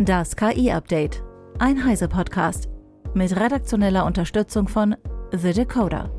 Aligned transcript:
Das 0.00 0.36
KI-Update. 0.36 1.24
Ein 1.58 1.84
Heise-Podcast. 1.84 2.68
Mit 3.14 3.34
redaktioneller 3.34 4.06
Unterstützung 4.06 4.68
von 4.68 4.94
The 5.32 5.52
Decoder. 5.52 6.12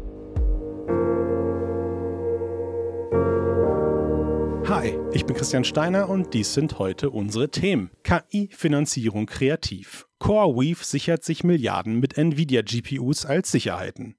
Hi, 4.68 4.97
ich 5.13 5.26
bin 5.26 5.38
Christian 5.38 5.63
Steiner 5.63 6.10
und 6.10 6.34
dies 6.34 6.54
sind 6.54 6.78
heute 6.78 7.10
unsere 7.10 7.52
Themen. 7.52 7.89
KI-Finanzierung 8.04 9.28
kreativ. 9.28 10.07
CoreWeave 10.20 10.84
sichert 10.84 11.23
sich 11.23 11.46
Milliarden 11.46 12.02
mit 12.02 12.18
Nvidia-GPUs 12.18 13.25
als 13.25 13.50
Sicherheiten. 13.50 14.18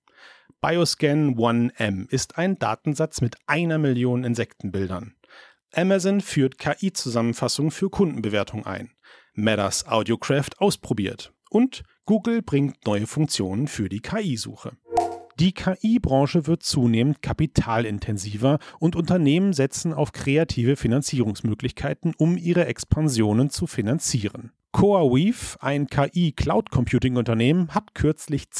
Bioscan 0.62 1.36
1M 1.36 2.11
ist 2.11 2.38
ein 2.38 2.58
Datensatz 2.58 3.20
mit 3.20 3.36
einer 3.46 3.77
Million 3.77 4.24
Insektenbildern. 4.24 5.16
Amazon 5.75 6.21
führt 6.21 6.59
KI-Zusammenfassung 6.59 7.70
für 7.70 7.91
Kundenbewertung 7.91 8.66
ein. 8.66 8.91
Metas 9.34 9.87
Audiocraft 9.87 10.59
ausprobiert. 10.59 11.33
Und 11.48 11.83
Google 12.05 12.42
bringt 12.42 12.87
neue 12.87 13.06
Funktionen 13.06 13.69
für 13.69 13.88
die 13.88 14.01
KI-Suche. 14.01 14.73
Die 15.38 15.52
KI-Branche 15.52 16.47
wird 16.47 16.62
zunehmend 16.62 17.23
kapitalintensiver 17.23 18.59
und 18.78 18.95
Unternehmen 18.95 19.52
setzen 19.52 19.95
auf 19.95 20.12
kreative 20.12 20.77
Finanzierungsmöglichkeiten, 20.77 22.14
um 22.19 22.37
ihre 22.37 22.66
Expansionen 22.66 23.48
zu 23.48 23.66
finanzieren. 23.66 24.52
CoreWeave, 24.73 25.56
ein 25.61 25.87
KI-Cloud-Computing-Unternehmen, 25.87 27.75
hat 27.75 27.95
kürzlich 27.95 28.50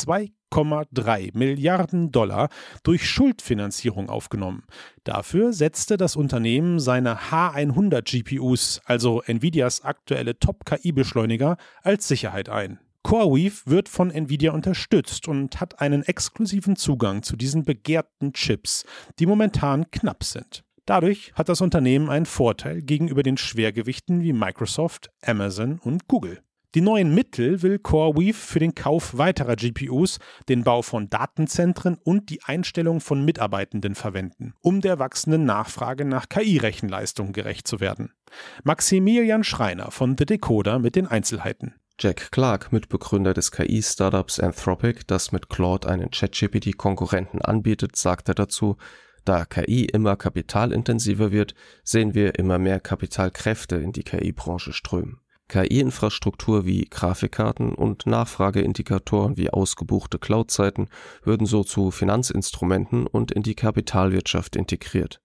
2,3 0.51 1.37
Milliarden 1.37 2.11
Dollar 2.11 2.49
durch 2.83 3.09
Schuldfinanzierung 3.09 4.11
aufgenommen. 4.11 4.65
Dafür 5.05 5.53
setzte 5.53 5.97
das 5.97 6.17
Unternehmen 6.17 6.81
seine 6.81 7.31
H100 7.31 8.03
GPUs, 8.03 8.81
also 8.85 9.23
Nvidias 9.27 9.83
aktuelle 9.83 10.39
Top-KI-Beschleuniger, 10.39 11.57
als 11.83 12.09
Sicherheit 12.09 12.49
ein. 12.49 12.79
CoreWeave 13.03 13.63
wird 13.65 13.89
von 13.89 14.11
Nvidia 14.11 14.53
unterstützt 14.53 15.27
und 15.27 15.61
hat 15.61 15.81
einen 15.81 16.03
exklusiven 16.03 16.77
Zugang 16.77 17.23
zu 17.23 17.37
diesen 17.37 17.65
begehrten 17.65 18.35
Chips, 18.35 18.85
die 19.19 19.27
momentan 19.27 19.91
knapp 19.91 20.23
sind. 20.23 20.65
Dadurch 20.85 21.33
hat 21.35 21.49
das 21.49 21.61
Unternehmen 21.61 22.11
einen 22.11 22.27
Vorteil 22.27 22.83
gegenüber 22.83 23.23
den 23.23 23.37
Schwergewichten 23.37 24.23
wie 24.23 24.33
Microsoft, 24.33 25.11
Amazon 25.23 25.79
und 25.79 26.09
Google. 26.09 26.43
Die 26.77 26.83
neuen 26.83 27.13
Mittel 27.13 27.63
will 27.63 27.81
CoreWeave 27.81 28.33
für 28.33 28.61
den 28.61 28.77
Kauf 28.77 29.19
weiterer 29.19 29.57
GPUs, 29.57 30.21
den 30.49 30.63
Bau 30.63 30.83
von 30.83 31.11
Datenzentren 31.11 31.97
und 32.05 32.31
die 32.31 32.45
Einstellung 32.45 33.01
von 33.01 33.25
Mitarbeitenden 33.25 33.97
verwenden, 33.97 34.55
um 34.61 34.81
der 34.81 35.01
wachsenden 35.01 35.45
Nachfrage 35.45 36.05
nach 36.05 36.29
KI-Rechenleistung 36.29 37.33
gerecht 37.33 37.67
zu 37.67 37.81
werden. 37.81 38.13
Maximilian 38.63 39.43
Schreiner 39.43 39.91
von 39.91 40.15
The 40.17 40.27
Decoder 40.27 40.79
mit 40.79 40.95
den 40.95 41.09
Einzelheiten. 41.09 41.75
Jack 41.99 42.31
Clark, 42.31 42.73
Mitbegründer 42.73 43.35
des 43.35 43.51
KI-Startups 43.51 44.39
Anthropic, 44.39 45.01
das 45.09 45.33
mit 45.33 45.49
Claude 45.49 45.89
einen 45.89 46.13
ChatGPT-Konkurrenten 46.13 47.43
anbietet, 47.43 47.97
sagte 47.97 48.33
dazu, 48.33 48.77
da 49.25 49.45
KI 49.45 49.87
immer 49.87 50.15
kapitalintensiver 50.15 51.33
wird, 51.33 51.55
sehen 51.83 52.15
wir 52.15 52.39
immer 52.39 52.59
mehr 52.59 52.79
Kapitalkräfte 52.79 53.75
in 53.75 53.91
die 53.91 54.05
KI-Branche 54.05 54.73
strömen. 54.73 55.21
KI-Infrastruktur 55.51 56.65
wie 56.65 56.85
Grafikkarten 56.89 57.75
und 57.75 58.07
Nachfrageindikatoren 58.07 59.37
wie 59.37 59.51
ausgebuchte 59.51 60.21
Cloud-Zeiten 60.21 60.89
würden 61.25 61.45
so 61.45 61.65
zu 61.65 61.91
Finanzinstrumenten 61.91 63.07
und 63.09 63.33
in 63.33 63.43
die 63.43 63.57
Kapitalwirtschaft 63.57 64.55
integriert. 64.55 65.21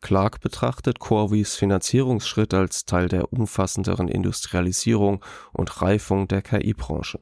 Clark 0.00 0.40
betrachtet 0.40 0.98
CoreWeaves 0.98 1.56
Finanzierungsschritt 1.56 2.54
als 2.54 2.86
Teil 2.86 3.08
der 3.08 3.32
umfassenderen 3.32 4.08
Industrialisierung 4.08 5.22
und 5.52 5.82
Reifung 5.82 6.26
der 6.26 6.40
KI-Branche. 6.40 7.20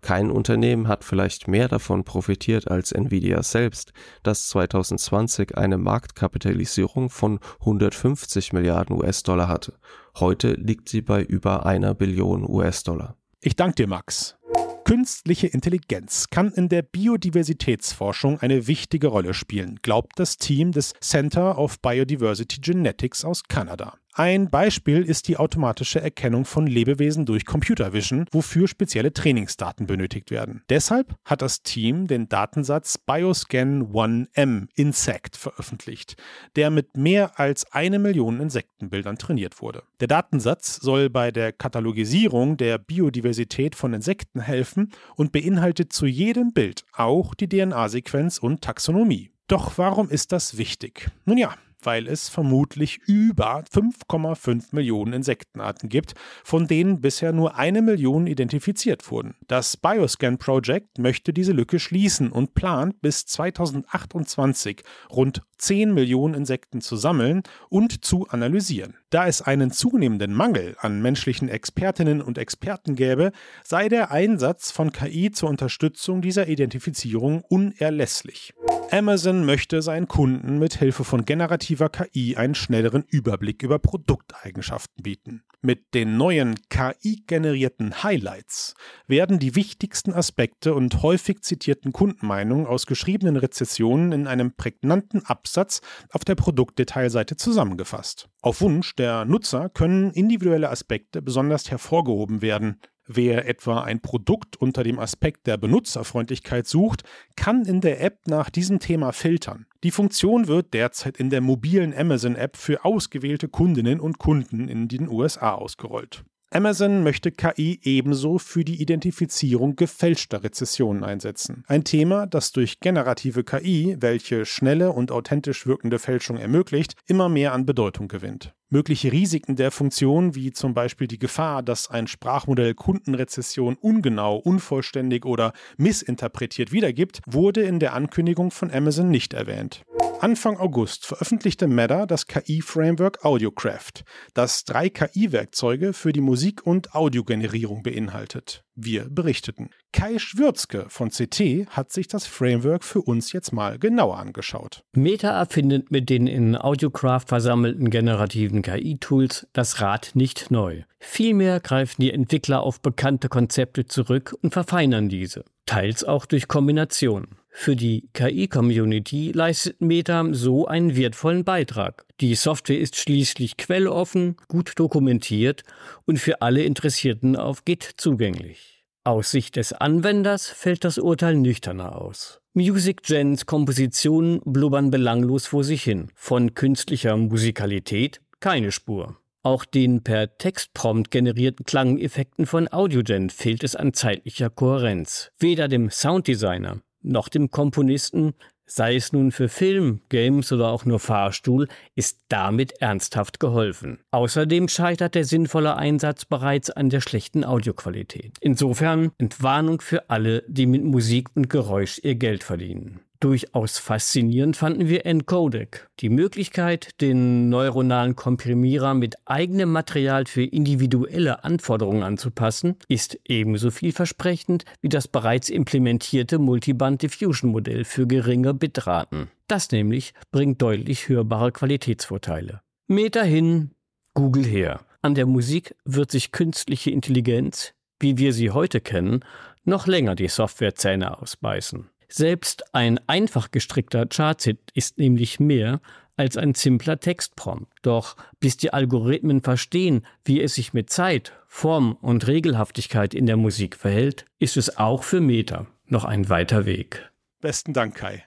Kein 0.00 0.30
Unternehmen 0.30 0.88
hat 0.88 1.04
vielleicht 1.04 1.48
mehr 1.48 1.68
davon 1.68 2.04
profitiert 2.04 2.70
als 2.70 2.92
Nvidia 2.92 3.42
selbst, 3.42 3.92
das 4.22 4.48
2020 4.48 5.56
eine 5.56 5.78
Marktkapitalisierung 5.78 7.10
von 7.10 7.38
150 7.60 8.52
Milliarden 8.52 8.96
US-Dollar 8.96 9.48
hatte. 9.48 9.74
Heute 10.18 10.52
liegt 10.52 10.88
sie 10.88 11.02
bei 11.02 11.22
über 11.22 11.66
einer 11.66 11.94
Billion 11.94 12.48
US-Dollar. 12.48 13.16
Ich 13.40 13.56
danke 13.56 13.76
dir, 13.76 13.86
Max. 13.86 14.36
Künstliche 14.84 15.46
Intelligenz 15.46 16.30
kann 16.30 16.50
in 16.50 16.68
der 16.68 16.82
Biodiversitätsforschung 16.82 18.40
eine 18.40 18.66
wichtige 18.66 19.06
Rolle 19.06 19.34
spielen, 19.34 19.78
glaubt 19.82 20.18
das 20.18 20.36
Team 20.36 20.72
des 20.72 20.94
Center 21.00 21.58
of 21.58 21.80
Biodiversity 21.80 22.60
Genetics 22.60 23.24
aus 23.24 23.44
Kanada. 23.44 23.94
Ein 24.22 24.50
Beispiel 24.50 25.00
ist 25.00 25.28
die 25.28 25.38
automatische 25.38 26.02
Erkennung 26.02 26.44
von 26.44 26.66
Lebewesen 26.66 27.24
durch 27.24 27.46
Computer 27.46 27.94
Vision, 27.94 28.26
wofür 28.30 28.68
spezielle 28.68 29.14
Trainingsdaten 29.14 29.86
benötigt 29.86 30.30
werden. 30.30 30.62
Deshalb 30.68 31.16
hat 31.24 31.40
das 31.40 31.62
Team 31.62 32.06
den 32.06 32.28
Datensatz 32.28 32.98
Bioscan 32.98 33.94
1M 33.94 34.68
Insect 34.74 35.38
veröffentlicht, 35.38 36.16
der 36.54 36.68
mit 36.68 36.98
mehr 36.98 37.40
als 37.40 37.72
eine 37.72 37.98
Million 37.98 38.40
Insektenbildern 38.40 39.16
trainiert 39.16 39.62
wurde. 39.62 39.84
Der 40.00 40.08
Datensatz 40.08 40.76
soll 40.76 41.08
bei 41.08 41.30
der 41.30 41.52
Katalogisierung 41.52 42.58
der 42.58 42.76
Biodiversität 42.76 43.74
von 43.74 43.94
Insekten 43.94 44.40
helfen 44.42 44.92
und 45.16 45.32
beinhaltet 45.32 45.94
zu 45.94 46.04
jedem 46.04 46.52
Bild 46.52 46.84
auch 46.92 47.34
die 47.34 47.48
DNA-Sequenz 47.48 48.36
und 48.36 48.60
Taxonomie. 48.60 49.30
Doch 49.48 49.78
warum 49.78 50.10
ist 50.10 50.30
das 50.32 50.58
wichtig? 50.58 51.10
Nun 51.24 51.38
ja, 51.38 51.54
weil 51.86 52.06
es 52.06 52.28
vermutlich 52.28 52.98
über 53.06 53.64
5,5 53.72 54.68
Millionen 54.72 55.12
Insektenarten 55.12 55.88
gibt, 55.88 56.14
von 56.44 56.66
denen 56.66 57.00
bisher 57.00 57.32
nur 57.32 57.56
eine 57.56 57.82
Million 57.82 58.26
identifiziert 58.26 59.10
wurden. 59.10 59.34
Das 59.48 59.76
Bioscan 59.76 60.38
Project 60.38 60.98
möchte 60.98 61.32
diese 61.32 61.52
Lücke 61.52 61.78
schließen 61.78 62.32
und 62.32 62.54
plant 62.54 63.00
bis 63.00 63.26
2028 63.26 64.82
rund 65.10 65.42
10 65.58 65.92
Millionen 65.92 66.34
Insekten 66.34 66.80
zu 66.80 66.96
sammeln 66.96 67.42
und 67.68 68.04
zu 68.04 68.28
analysieren. 68.28 68.96
Da 69.10 69.26
es 69.26 69.42
einen 69.42 69.70
zunehmenden 69.70 70.32
Mangel 70.32 70.76
an 70.78 71.02
menschlichen 71.02 71.48
Expertinnen 71.48 72.22
und 72.22 72.38
Experten 72.38 72.94
gäbe, 72.94 73.32
sei 73.64 73.88
der 73.88 74.10
Einsatz 74.10 74.70
von 74.70 74.92
KI 74.92 75.30
zur 75.30 75.50
Unterstützung 75.50 76.22
dieser 76.22 76.48
Identifizierung 76.48 77.42
unerlässlich. 77.42 78.54
Amazon 78.92 79.44
möchte 79.44 79.82
seinen 79.82 80.08
Kunden 80.08 80.58
mit 80.58 80.74
Hilfe 80.74 81.04
von 81.04 81.24
generativer 81.24 81.88
KI 81.88 82.36
einen 82.36 82.56
schnelleren 82.56 83.04
Überblick 83.08 83.62
über 83.62 83.78
Produkteigenschaften 83.78 85.04
bieten. 85.04 85.44
Mit 85.62 85.94
den 85.94 86.16
neuen 86.16 86.56
KI-generierten 86.70 88.02
Highlights 88.02 88.74
werden 89.06 89.38
die 89.38 89.54
wichtigsten 89.54 90.12
Aspekte 90.12 90.74
und 90.74 91.02
häufig 91.02 91.42
zitierten 91.42 91.92
Kundenmeinungen 91.92 92.66
aus 92.66 92.86
geschriebenen 92.86 93.36
Rezessionen 93.36 94.10
in 94.10 94.26
einem 94.26 94.56
prägnanten 94.56 95.24
Absatz 95.24 95.82
auf 96.10 96.24
der 96.24 96.34
Produktdetailseite 96.34 97.36
zusammengefasst. 97.36 98.28
Auf 98.42 98.60
Wunsch 98.60 98.96
der 98.96 99.24
Nutzer 99.24 99.68
können 99.68 100.10
individuelle 100.10 100.70
Aspekte 100.70 101.22
besonders 101.22 101.70
hervorgehoben 101.70 102.42
werden, 102.42 102.80
Wer 103.12 103.48
etwa 103.48 103.80
ein 103.80 104.00
Produkt 104.00 104.56
unter 104.56 104.84
dem 104.84 105.00
Aspekt 105.00 105.48
der 105.48 105.56
Benutzerfreundlichkeit 105.56 106.68
sucht, 106.68 107.02
kann 107.34 107.64
in 107.64 107.80
der 107.80 108.00
App 108.04 108.28
nach 108.28 108.50
diesem 108.50 108.78
Thema 108.78 109.10
filtern. 109.10 109.66
Die 109.82 109.90
Funktion 109.90 110.46
wird 110.46 110.72
derzeit 110.74 111.16
in 111.16 111.28
der 111.28 111.40
mobilen 111.40 111.92
Amazon-App 111.92 112.56
für 112.56 112.84
ausgewählte 112.84 113.48
Kundinnen 113.48 113.98
und 113.98 114.18
Kunden 114.18 114.68
in 114.68 114.86
den 114.86 115.08
USA 115.08 115.54
ausgerollt. 115.54 116.22
Amazon 116.52 117.02
möchte 117.02 117.32
KI 117.32 117.80
ebenso 117.82 118.38
für 118.38 118.64
die 118.64 118.80
Identifizierung 118.80 119.74
gefälschter 119.74 120.44
Rezessionen 120.44 121.02
einsetzen. 121.02 121.64
Ein 121.66 121.82
Thema, 121.82 122.28
das 122.28 122.52
durch 122.52 122.78
generative 122.78 123.42
KI, 123.42 123.96
welche 123.98 124.46
schnelle 124.46 124.92
und 124.92 125.10
authentisch 125.10 125.66
wirkende 125.66 125.98
Fälschung 125.98 126.36
ermöglicht, 126.36 126.94
immer 127.08 127.28
mehr 127.28 127.54
an 127.54 127.66
Bedeutung 127.66 128.06
gewinnt. 128.06 128.54
Mögliche 128.72 129.10
Risiken 129.10 129.56
der 129.56 129.72
Funktion, 129.72 130.36
wie 130.36 130.52
zum 130.52 130.74
Beispiel 130.74 131.08
die 131.08 131.18
Gefahr, 131.18 131.64
dass 131.64 131.90
ein 131.90 132.06
Sprachmodell 132.06 132.74
Kundenrezession 132.74 133.76
ungenau, 133.76 134.36
unvollständig 134.36 135.24
oder 135.24 135.52
missinterpretiert 135.76 136.70
wiedergibt, 136.70 137.20
wurde 137.26 137.62
in 137.62 137.80
der 137.80 137.94
Ankündigung 137.94 138.52
von 138.52 138.70
Amazon 138.70 139.10
nicht 139.10 139.34
erwähnt. 139.34 139.82
Anfang 140.20 140.56
August 140.58 141.04
veröffentlichte 141.04 141.66
Meta 141.66 142.06
das 142.06 142.26
KI-Framework 142.26 143.24
AudioCraft, 143.24 144.04
das 144.34 144.64
drei 144.64 144.88
KI-Werkzeuge 144.88 145.92
für 145.92 146.12
die 146.12 146.20
Musik- 146.20 146.64
und 146.64 146.94
Audiogenerierung 146.94 147.82
beinhaltet. 147.82 148.62
Wir 148.82 149.08
berichteten. 149.10 149.68
Kai 149.92 150.18
Schwürzke 150.18 150.86
von 150.88 151.10
CT 151.10 151.66
hat 151.68 151.92
sich 151.92 152.08
das 152.08 152.26
Framework 152.26 152.82
für 152.82 153.02
uns 153.02 153.32
jetzt 153.32 153.52
mal 153.52 153.78
genauer 153.78 154.18
angeschaut. 154.18 154.84
Meta 154.92 155.28
erfindet 155.30 155.90
mit 155.90 156.08
den 156.08 156.26
in 156.26 156.56
AudioCraft 156.56 157.26
versammelten 157.26 157.90
generativen 157.90 158.62
KI-Tools 158.62 159.48
das 159.52 159.82
Rad 159.82 160.12
nicht 160.14 160.50
neu. 160.50 160.84
Vielmehr 160.98 161.60
greifen 161.60 162.00
die 162.00 162.12
Entwickler 162.12 162.62
auf 162.62 162.80
bekannte 162.80 163.28
Konzepte 163.28 163.84
zurück 163.84 164.34
und 164.40 164.54
verfeinern 164.54 165.10
diese, 165.10 165.44
teils 165.66 166.02
auch 166.02 166.24
durch 166.24 166.48
Kombination. 166.48 167.26
Für 167.50 167.76
die 167.76 168.08
KI-Community 168.14 169.32
leistet 169.32 169.80
Meta 169.82 170.24
so 170.30 170.66
einen 170.66 170.96
wertvollen 170.96 171.44
Beitrag. 171.44 172.06
Die 172.20 172.34
Software 172.34 172.78
ist 172.78 172.96
schließlich 172.96 173.56
quelloffen, 173.56 174.36
gut 174.46 174.72
dokumentiert 174.76 175.62
und 176.04 176.18
für 176.18 176.42
alle 176.42 176.62
Interessierten 176.62 177.34
auf 177.34 177.64
Git 177.64 177.82
zugänglich. 177.96 178.84
Aus 179.04 179.30
Sicht 179.30 179.56
des 179.56 179.72
Anwenders 179.72 180.48
fällt 180.48 180.84
das 180.84 180.98
Urteil 180.98 181.36
nüchterner 181.36 181.96
aus. 181.96 182.42
Music 182.52 183.02
Gens 183.04 183.46
Kompositionen 183.46 184.42
blubbern 184.44 184.90
belanglos 184.90 185.46
vor 185.46 185.64
sich 185.64 185.82
hin. 185.82 186.10
Von 186.14 186.54
künstlicher 186.54 187.16
Musikalität 187.16 188.20
keine 188.40 188.70
Spur. 188.70 189.16
Auch 189.42 189.64
den 189.64 190.02
per 190.02 190.36
Textprompt 190.36 191.10
generierten 191.10 191.64
Klangeffekten 191.64 192.44
von 192.44 192.70
AudioGen 192.70 193.30
fehlt 193.30 193.64
es 193.64 193.74
an 193.74 193.94
zeitlicher 193.94 194.50
Kohärenz. 194.50 195.30
Weder 195.38 195.68
dem 195.68 195.88
Sounddesigner 195.88 196.82
noch 197.02 197.30
dem 197.30 197.50
Komponisten 197.50 198.34
sei 198.70 198.96
es 198.96 199.12
nun 199.12 199.32
für 199.32 199.48
Film, 199.48 200.00
Games 200.08 200.52
oder 200.52 200.68
auch 200.68 200.84
nur 200.84 201.00
Fahrstuhl, 201.00 201.68
ist 201.96 202.20
damit 202.28 202.72
ernsthaft 202.80 203.40
geholfen. 203.40 203.98
Außerdem 204.12 204.68
scheitert 204.68 205.14
der 205.14 205.24
sinnvolle 205.24 205.76
Einsatz 205.76 206.24
bereits 206.24 206.70
an 206.70 206.88
der 206.88 207.00
schlechten 207.00 207.44
Audioqualität. 207.44 208.36
Insofern 208.40 209.12
Entwarnung 209.18 209.80
für 209.80 210.08
alle, 210.08 210.44
die 210.46 210.66
mit 210.66 210.84
Musik 210.84 211.28
und 211.34 211.50
Geräusch 211.50 212.00
ihr 212.02 212.14
Geld 212.14 212.44
verdienen. 212.44 213.00
Durchaus 213.20 213.76
faszinierend 213.76 214.56
fanden 214.56 214.88
wir 214.88 215.04
Encodec. 215.04 215.86
Die 216.00 216.08
Möglichkeit, 216.08 216.88
den 217.02 217.50
neuronalen 217.50 218.16
Komprimierer 218.16 218.94
mit 218.94 219.16
eigenem 219.26 219.72
Material 219.72 220.24
für 220.24 220.42
individuelle 220.42 221.44
Anforderungen 221.44 222.02
anzupassen, 222.02 222.76
ist 222.88 223.20
ebenso 223.28 223.70
vielversprechend 223.70 224.64
wie 224.80 224.88
das 224.88 225.06
bereits 225.06 225.50
implementierte 225.50 226.38
Multiband-Diffusion-Modell 226.38 227.84
für 227.84 228.06
geringe 228.06 228.54
Bitraten. 228.54 229.30
Das 229.48 229.70
nämlich 229.70 230.14
bringt 230.32 230.62
deutlich 230.62 231.10
hörbare 231.10 231.52
Qualitätsvorteile. 231.52 232.62
Meter 232.88 233.22
hin, 233.22 233.72
Google 234.14 234.46
her. 234.46 234.80
An 235.02 235.14
der 235.14 235.26
Musik 235.26 235.74
wird 235.84 236.10
sich 236.10 236.32
künstliche 236.32 236.90
Intelligenz, 236.90 237.74
wie 237.98 238.16
wir 238.16 238.32
sie 238.32 238.50
heute 238.50 238.80
kennen, 238.80 239.20
noch 239.64 239.86
länger 239.86 240.14
die 240.14 240.28
Softwarezähne 240.28 241.20
ausbeißen. 241.20 241.90
Selbst 242.12 242.74
ein 242.74 243.00
einfach 243.06 243.50
gestrickter 243.50 244.06
Chartsit 244.06 244.58
ist 244.74 244.98
nämlich 244.98 245.38
mehr 245.38 245.80
als 246.16 246.36
ein 246.36 246.54
simpler 246.54 246.98
Textprompt. 246.98 247.72
Doch 247.82 248.16
bis 248.40 248.56
die 248.56 248.72
Algorithmen 248.72 249.42
verstehen, 249.42 250.04
wie 250.24 250.40
es 250.40 250.56
sich 250.56 250.74
mit 250.74 250.90
Zeit, 250.90 251.32
Form 251.46 251.96
und 252.02 252.26
Regelhaftigkeit 252.26 253.14
in 253.14 253.26
der 253.26 253.36
Musik 253.36 253.76
verhält, 253.76 254.26
ist 254.38 254.56
es 254.56 254.76
auch 254.76 255.04
für 255.04 255.20
Meta 255.20 255.66
noch 255.86 256.04
ein 256.04 256.28
weiter 256.28 256.66
Weg. 256.66 257.10
Besten 257.40 257.72
Dank, 257.72 257.94
Kai. 257.94 258.24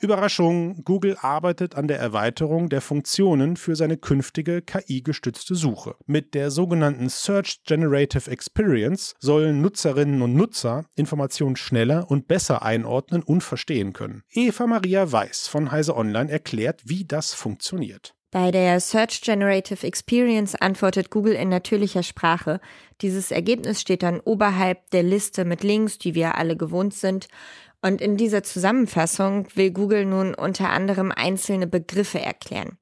Überraschung, 0.00 0.84
Google 0.84 1.16
arbeitet 1.20 1.74
an 1.74 1.88
der 1.88 1.98
Erweiterung 1.98 2.68
der 2.68 2.80
Funktionen 2.80 3.56
für 3.56 3.76
seine 3.76 3.96
künftige 3.96 4.62
KI-gestützte 4.62 5.54
Suche. 5.54 5.96
Mit 6.06 6.34
der 6.34 6.50
sogenannten 6.50 7.08
Search 7.08 7.62
Generative 7.64 8.30
Experience 8.30 9.14
sollen 9.18 9.60
Nutzerinnen 9.60 10.22
und 10.22 10.34
Nutzer 10.34 10.84
Informationen 10.94 11.56
schneller 11.56 12.10
und 12.10 12.28
besser 12.28 12.62
einordnen 12.62 13.22
und 13.22 13.42
verstehen 13.42 13.92
können. 13.92 14.22
Eva 14.30 14.66
Maria 14.66 15.10
Weiß 15.10 15.48
von 15.48 15.70
Heise 15.70 15.96
Online 15.96 16.30
erklärt, 16.30 16.82
wie 16.84 17.04
das 17.04 17.34
funktioniert. 17.34 18.14
Bei 18.30 18.50
der 18.50 18.78
Search 18.80 19.22
Generative 19.22 19.86
Experience 19.86 20.54
antwortet 20.54 21.10
Google 21.10 21.32
in 21.32 21.48
natürlicher 21.48 22.02
Sprache. 22.02 22.60
Dieses 23.00 23.30
Ergebnis 23.30 23.80
steht 23.80 24.02
dann 24.02 24.20
oberhalb 24.20 24.90
der 24.90 25.02
Liste 25.02 25.46
mit 25.46 25.62
Links, 25.62 25.96
die 25.96 26.14
wir 26.14 26.36
alle 26.36 26.54
gewohnt 26.54 26.92
sind. 26.92 27.28
Und 27.80 28.02
in 28.02 28.18
dieser 28.18 28.42
Zusammenfassung 28.42 29.46
will 29.54 29.70
Google 29.70 30.04
nun 30.04 30.34
unter 30.34 30.68
anderem 30.68 31.10
einzelne 31.10 31.66
Begriffe 31.66 32.20
erklären. 32.20 32.76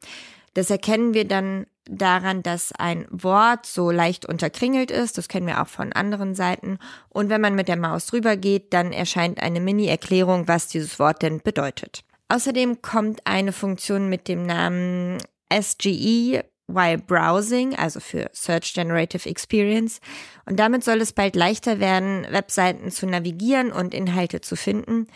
Das 0.54 0.70
erkennen 0.70 1.14
wir 1.14 1.28
dann 1.28 1.66
daran, 1.88 2.42
dass 2.42 2.72
ein 2.72 3.06
Wort 3.10 3.66
so 3.66 3.92
leicht 3.92 4.26
unterkringelt 4.26 4.90
ist. 4.90 5.16
Das 5.16 5.28
kennen 5.28 5.46
wir 5.46 5.62
auch 5.62 5.68
von 5.68 5.92
anderen 5.92 6.34
Seiten. 6.34 6.78
Und 7.08 7.28
wenn 7.28 7.40
man 7.40 7.54
mit 7.54 7.68
der 7.68 7.76
Maus 7.76 8.06
drüber 8.06 8.36
geht, 8.36 8.72
dann 8.72 8.90
erscheint 8.90 9.40
eine 9.40 9.60
Mini-Erklärung, 9.60 10.48
was 10.48 10.66
dieses 10.66 10.98
Wort 10.98 11.22
denn 11.22 11.40
bedeutet. 11.40 12.02
Außerdem 12.28 12.82
kommt 12.82 13.20
eine 13.24 13.52
Funktion 13.52 14.08
mit 14.08 14.26
dem 14.26 14.44
Namen 14.44 15.18
SGE 15.52 16.42
while 16.68 16.98
browsing, 16.98 17.74
also 17.76 18.00
für 18.00 18.28
Search 18.32 18.74
Generative 18.74 19.28
Experience. 19.28 20.00
Und 20.46 20.58
damit 20.58 20.84
soll 20.84 21.00
es 21.00 21.12
bald 21.12 21.36
leichter 21.36 21.80
werden, 21.80 22.26
Webseiten 22.30 22.90
zu 22.90 23.06
navigieren 23.06 23.72
und 23.72 23.94
Inhalte 23.94 24.40
zu 24.40 24.56
finden. 24.56 25.06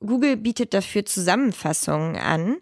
Google 0.00 0.36
bietet 0.36 0.74
dafür 0.74 1.04
Zusammenfassungen 1.04 2.16
an. 2.16 2.58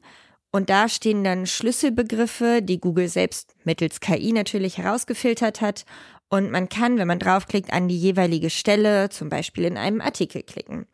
Und 0.53 0.69
da 0.69 0.89
stehen 0.89 1.23
dann 1.23 1.47
Schlüsselbegriffe, 1.47 2.61
die 2.61 2.81
Google 2.81 3.09
selbst 3.09 3.55
mittels 3.65 4.01
KI 4.01 4.33
natürlich 4.33 4.79
herausgefiltert 4.79 5.61
hat. 5.61 5.85
Und 6.29 6.51
man 6.51 6.69
kann, 6.69 6.99
wenn 6.99 7.09
man 7.09 7.21
draufklickt, 7.21 7.73
an 7.73 7.89
die 7.89 7.99
jeweilige 7.99 8.51
Stelle, 8.51 9.11
zum 9.11 9.29
Beispiel 9.29 9.65
in 9.65 9.77
einem 9.77 10.01
Artikel 10.01 10.43
klicken. 10.43 10.87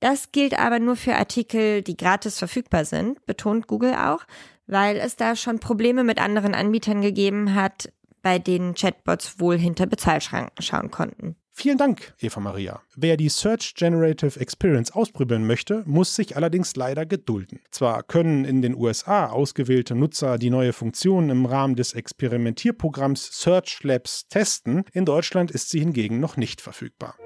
Das 0.00 0.32
gilt 0.32 0.58
aber 0.58 0.78
nur 0.78 0.96
für 0.96 1.14
Artikel, 1.14 1.82
die 1.82 1.96
gratis 1.96 2.38
verfügbar 2.38 2.84
sind, 2.84 3.24
betont 3.26 3.66
Google 3.66 3.94
auch 3.94 4.24
weil 4.70 4.96
es 4.96 5.16
da 5.16 5.36
schon 5.36 5.58
Probleme 5.58 6.04
mit 6.04 6.18
anderen 6.18 6.54
Anbietern 6.54 7.02
gegeben 7.02 7.54
hat, 7.54 7.92
bei 8.22 8.38
denen 8.38 8.74
Chatbots 8.74 9.40
wohl 9.40 9.58
hinter 9.58 9.86
Bezahlschranken 9.86 10.62
schauen 10.62 10.90
konnten. 10.90 11.36
Vielen 11.52 11.76
Dank, 11.76 12.14
Eva 12.20 12.40
Maria. 12.40 12.80
Wer 12.96 13.16
die 13.16 13.28
Search 13.28 13.74
Generative 13.74 14.38
Experience 14.38 14.92
ausprobieren 14.92 15.46
möchte, 15.46 15.82
muss 15.86 16.14
sich 16.14 16.36
allerdings 16.36 16.76
leider 16.76 17.04
gedulden. 17.04 17.60
Zwar 17.70 18.02
können 18.02 18.44
in 18.44 18.62
den 18.62 18.74
USA 18.74 19.26
ausgewählte 19.26 19.94
Nutzer 19.94 20.38
die 20.38 20.48
neue 20.48 20.72
Funktion 20.72 21.28
im 21.28 21.44
Rahmen 21.44 21.74
des 21.74 21.92
Experimentierprogramms 21.92 23.40
Search 23.40 23.82
Labs 23.82 24.28
testen, 24.28 24.84
in 24.92 25.04
Deutschland 25.04 25.50
ist 25.50 25.68
sie 25.68 25.80
hingegen 25.80 26.20
noch 26.20 26.36
nicht 26.36 26.60
verfügbar. 26.60 27.16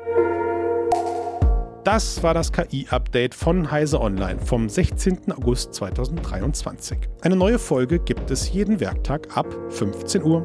Das 1.84 2.22
war 2.22 2.32
das 2.32 2.50
KI-Update 2.50 3.34
von 3.34 3.70
Heise 3.70 4.00
Online 4.00 4.40
vom 4.40 4.70
16. 4.70 5.32
August 5.32 5.74
2023. 5.74 6.96
Eine 7.20 7.36
neue 7.36 7.58
Folge 7.58 7.98
gibt 7.98 8.30
es 8.30 8.50
jeden 8.50 8.80
Werktag 8.80 9.36
ab 9.36 9.54
15 9.68 10.22
Uhr. 10.22 10.42